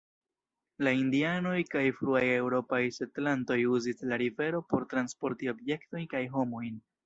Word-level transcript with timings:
La 0.85 0.93
Indianoj 1.01 1.57
kaj 1.73 1.83
fruaj 1.99 2.23
eŭropaj 2.39 2.81
setlantoj 2.97 3.59
uzis 3.77 4.03
la 4.13 4.21
rivero 4.25 4.65
por 4.73 4.89
transporti 4.95 5.55
objektojn 5.57 6.13
kaj 6.19 6.27
homojn. 6.37 6.87